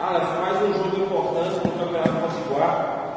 Alex, 0.00 0.26
mais 0.40 0.62
um 0.62 0.72
jogo 0.72 0.96
importante 0.96 1.60
no 1.62 1.72
Campeonato 1.72 2.10
Potiguar, 2.22 3.16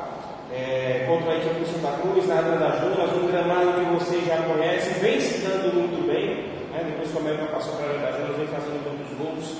é, 0.51 1.05
contra 1.07 1.31
a 1.31 1.37
equipe 1.37 1.61
do 1.61 1.65
Santa 1.65 1.97
Cruz, 2.01 2.27
na 2.27 2.35
Arena 2.35 2.57
das 2.57 2.81
Dunas, 2.81 3.09
um 3.15 3.27
gramado 3.27 3.71
que 3.79 4.03
vocês 4.03 4.25
já 4.25 4.35
conhecem, 4.43 4.93
vem 4.95 5.17
se 5.17 5.47
dando 5.47 5.73
muito 5.73 6.05
bem, 6.05 6.43
né? 6.73 6.83
depois 6.85 7.09
que 7.09 7.15
o 7.15 7.19
América 7.21 7.45
passou 7.53 7.75
para 7.75 7.85
a 7.85 7.89
Arena 7.89 8.05
das 8.07 8.15
Dunas, 8.17 8.35
vem 8.35 8.47
fazendo 8.47 8.83
muitos 8.83 9.17
gols. 9.17 9.57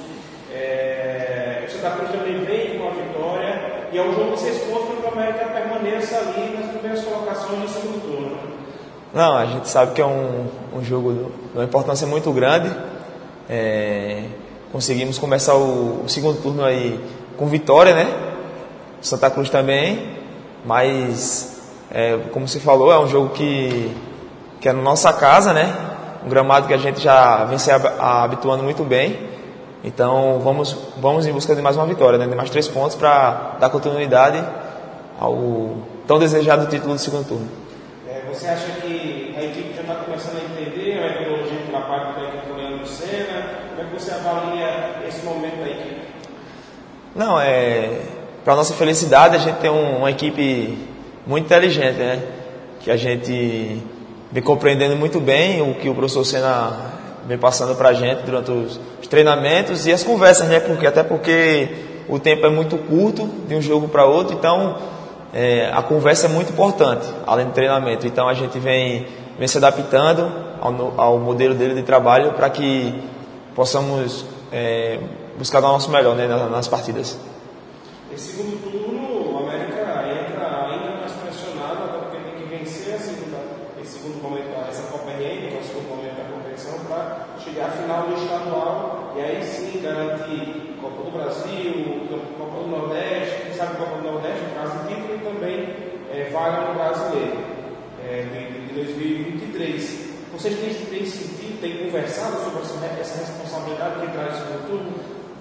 É, 0.51 1.63
o 1.65 1.71
Santa 1.71 1.91
Cruz 1.91 2.11
também 2.11 2.43
vem 2.43 2.77
com 2.77 2.87
a 2.87 2.91
vitória, 2.91 3.87
e 3.93 3.97
é 3.97 4.01
um 4.03 4.13
jogo 4.13 4.33
que 4.33 4.39
vocês 4.39 4.69
mostram 4.69 4.97
que 4.97 5.05
o 5.05 5.11
América 5.13 5.45
permaneça 5.45 6.17
ali 6.17 6.57
nas 6.57 6.71
primeiras 6.71 7.05
colocações 7.05 7.61
do 7.61 7.69
segundo 7.69 8.01
turno. 8.01 8.37
Não, 9.13 9.37
a 9.37 9.45
gente 9.45 9.69
sabe 9.69 9.93
que 9.93 10.01
é 10.01 10.05
um, 10.05 10.47
um 10.75 10.83
jogo 10.83 11.13
de 11.13 11.57
uma 11.57 11.63
importância 11.63 12.05
muito 12.05 12.33
grande. 12.33 12.69
É, 13.49 14.23
conseguimos 14.73 15.19
começar 15.19 15.53
o, 15.53 16.03
o, 16.03 16.09
segundo 16.09 16.41
turno 16.41 16.65
aí 16.65 16.99
com 17.37 17.45
vitória, 17.45 17.93
né? 17.93 18.11
Santa 18.99 19.29
Cruz 19.29 19.47
também, 19.47 20.17
mas 20.65 21.61
é, 21.91 22.17
como 22.31 22.47
você 22.47 22.59
falou, 22.59 22.91
é 22.91 22.99
um 22.99 23.07
jogo 23.07 23.29
que, 23.29 23.95
que 24.59 24.67
é 24.67 24.73
na 24.73 24.81
nossa 24.81 25.13
casa, 25.13 25.53
né? 25.53 25.75
Um 26.25 26.29
gramado 26.29 26.67
que 26.67 26.73
a 26.73 26.77
gente 26.77 26.99
já 26.99 27.45
vem 27.45 27.59
se 27.59 27.69
habituando 27.71 28.63
muito 28.63 28.83
bem. 28.83 29.31
Então 29.83 30.39
vamos, 30.39 30.75
vamos 30.97 31.27
em 31.27 31.31
busca 31.31 31.55
de 31.55 31.61
mais 31.61 31.75
uma 31.75 31.85
vitória, 31.85 32.17
né? 32.17 32.25
de 32.25 32.35
mais 32.35 32.49
três 32.49 32.67
pontos 32.67 32.95
para 32.95 33.57
dar 33.59 33.69
continuidade 33.69 34.43
ao 35.19 35.77
tão 36.07 36.17
desejado 36.17 36.65
título 36.67 36.93
do 36.93 36.99
segundo 36.99 37.27
turno. 37.27 37.47
É, 38.09 38.23
você 38.33 38.47
acha 38.47 38.71
que 38.81 39.22
equipe 39.43 39.73
já 39.75 39.81
está 39.81 39.95
começando 39.95 40.37
a 40.37 40.43
entender 40.43 40.99
a 40.99 41.19
metodologia 41.19 41.57
de 41.59 41.67
trabalho 41.69 42.15
da 42.15 42.23
equipe 42.23 42.47
do 42.47 42.55
Leandro 42.55 42.87
Senna? 42.87 43.49
Como 43.69 43.81
é 43.81 43.85
que 43.85 44.01
você 44.01 44.11
avalia 44.11 45.07
esse 45.07 45.25
momento 45.25 45.57
da 45.59 45.69
equipe? 45.69 46.01
Não, 47.15 47.39
é. 47.39 48.01
Para 48.43 48.55
nossa 48.55 48.73
felicidade, 48.73 49.35
a 49.35 49.39
gente 49.39 49.57
tem 49.57 49.69
um, 49.69 49.97
uma 49.97 50.11
equipe 50.11 50.77
muito 51.25 51.45
inteligente, 51.45 51.97
né? 51.97 52.21
Que 52.81 52.91
a 52.91 52.97
gente 52.97 53.81
vem 54.31 54.43
compreendendo 54.43 54.95
muito 54.95 55.19
bem 55.19 55.61
o 55.61 55.75
que 55.75 55.87
o 55.87 55.93
professor 55.93 56.25
Senna 56.25 56.91
vem 57.25 57.37
passando 57.37 57.75
para 57.75 57.89
a 57.89 57.93
gente 57.93 58.23
durante 58.23 58.51
os, 58.51 58.79
os, 59.01 59.07
treinamentos 59.07 59.85
e 59.85 59.93
as 59.93 60.03
conversas, 60.03 60.47
né? 60.49 60.59
Porque, 60.59 60.85
até 60.85 61.03
porque 61.03 61.69
o 62.09 62.19
tempo 62.19 62.45
é 62.45 62.49
muito 62.49 62.77
curto 62.77 63.29
de 63.47 63.55
um 63.55 63.61
jogo 63.61 63.87
para 63.87 64.05
outro, 64.05 64.35
então 64.35 64.77
é, 65.33 65.71
a 65.73 65.81
conversa 65.81 66.27
é 66.27 66.29
muito 66.29 66.51
importante, 66.51 67.07
além 67.25 67.45
do 67.45 67.51
treinamento. 67.53 68.05
Então 68.05 68.27
a 68.27 68.33
gente 68.33 68.59
vem, 68.59 69.07
vem 69.37 69.47
se 69.47 69.57
adaptando 69.57 70.31
ao, 70.61 70.93
ao 70.99 71.19
modelo 71.19 71.55
dele 71.55 71.75
de 71.75 71.83
trabalho 71.83 72.33
para 72.33 72.49
que 72.49 72.93
possamos 73.55 74.25
é, 74.51 74.99
buscar 75.37 75.59
o 75.59 75.61
nosso 75.61 75.89
melhor 75.91 76.15
né, 76.15 76.27
nas, 76.27 76.49
nas 76.49 76.67
partidas. 76.67 77.17
Esse 78.13 78.33
segundo 78.33 78.61
turno, 78.61 79.33
o 79.33 79.37
América 79.39 79.81
entra 79.81 80.67
ainda 80.69 80.99
mais 80.99 81.11
pressionado, 81.13 81.83
até 81.85 81.97
porque 81.97 82.17
tem 82.17 82.35
que 82.35 82.55
vencer 82.55 82.93
a 82.93 82.99
segunda, 82.99 83.37
esse 83.81 83.99
segundo 83.99 84.21
momento, 84.21 84.49
essa 84.69 84.83
Copa 84.83 85.09
RN, 85.09 85.49
que 85.49 85.57
é 85.57 85.59
o 85.59 85.65
segundo 85.65 85.89
momento 85.89 86.17
da 86.17 86.23
competição, 86.25 86.79
para 86.87 87.25
chegar 87.43 87.67
à 87.67 87.71
final 87.71 88.07
do 88.07 88.13
estadual. 88.13 89.13
E 89.17 89.21
aí 89.21 89.43
sim 89.43 89.81
garantir 89.81 90.77
Copa 90.79 91.03
do 91.03 91.11
Brasil, 91.11 92.07
Copa 92.37 92.59
do 92.59 92.67
Nordeste, 92.67 93.41
quem 93.43 93.53
sabe 93.53 93.77
Copa 93.77 93.97
do 93.97 94.03
Nordeste, 94.03 94.41
no 94.43 94.61
caso 94.61 94.87
título, 94.87 95.15
e 95.15 95.19
também 95.19 95.75
é, 96.13 96.29
vaga 96.31 96.67
no 96.67 96.73
brasileiro 96.75 97.52
é, 98.09 98.23
de, 98.23 98.67
de 98.67 98.73
2023. 98.73 99.99
Vocês 100.33 100.55
têm, 100.55 100.73
têm 100.73 101.05
sentido, 101.05 101.61
têm 101.61 101.85
conversado 101.85 102.37
sobre 102.43 102.61
essa, 102.61 102.85
essa 102.99 103.19
responsabilidade 103.19 104.01
que 104.01 104.11
traz 104.11 104.35
o 104.35 104.61
futuro? 104.61 104.85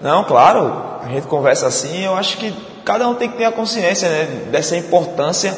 Não, 0.01 0.23
claro, 0.23 0.99
a 1.01 1.07
gente 1.09 1.27
conversa 1.27 1.67
assim. 1.67 2.03
Eu 2.03 2.15
acho 2.15 2.37
que 2.37 2.53
cada 2.83 3.07
um 3.07 3.15
tem 3.15 3.29
que 3.29 3.37
ter 3.37 3.45
a 3.45 3.51
consciência 3.51 4.09
né, 4.09 4.49
dessa 4.51 4.75
importância 4.75 5.55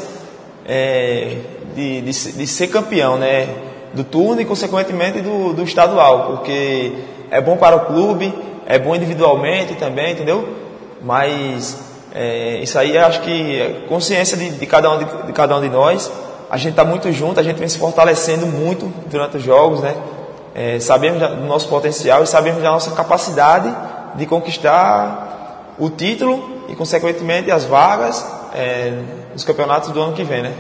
é, 0.66 1.38
de, 1.76 2.02
de, 2.02 2.12
de, 2.12 2.48
ser 2.48 2.68
campeão, 2.68 3.18
né, 3.18 3.48
do 3.94 4.04
turno 4.04 4.42
e, 4.42 4.46
consequentemente, 4.46 5.22
do, 5.22 5.54
do 5.54 5.64
estadual, 5.64 6.38
porque 6.38 6.94
é 7.32 7.42
bom 7.42 7.58
para 7.58 7.76
o 7.76 7.86
clube, 7.86 8.34
é 8.66 8.80
bom 8.80 8.96
individualmente 8.96 9.76
também, 9.76 10.14
entendeu? 10.14 10.48
Mas 11.02 11.78
é, 12.14 12.60
isso 12.62 12.80
aí 12.80 12.98
acho 12.98 13.22
que 13.22 13.60
é 13.60 13.86
consciência 13.88 14.38
de, 14.38 14.50
de, 14.52 14.66
cada 14.66 14.90
um 14.92 14.98
de, 14.98 15.06
de, 15.28 15.34
cada 15.34 15.58
um 15.58 15.62
de 15.62 15.70
nós. 15.70 16.12
A 16.50 16.58
gente 16.58 16.72
está 16.72 16.86
muito 16.86 17.12
junto, 17.12 17.40
a 17.40 17.44
gente 17.44 17.58
vem 17.58 17.68
se 17.68 17.78
fortalecendo 17.78 18.46
muito 18.46 18.92
durante 19.08 19.38
os 19.38 19.44
jogos, 19.44 19.82
né? 19.82 19.96
É, 20.54 20.80
sabemos 20.80 21.20
do 21.20 21.46
nosso 21.46 21.68
potencial 21.68 22.24
e 22.24 22.28
sabemos 22.28 22.62
da 22.62 22.72
nossa 22.72 22.92
capacidade 22.92 23.76
de 24.16 24.26
conquistar 24.26 25.74
o 25.78 25.90
título 25.90 26.62
e, 26.70 26.76
consequentemente, 26.76 27.52
as 27.52 27.66
vagas 27.66 28.26
é, 28.54 28.94
nos 29.34 29.44
campeonatos 29.44 29.90
do 29.90 30.02
ano 30.02 30.14
que 30.14 30.24
vem, 30.24 30.44
né? 30.44 30.54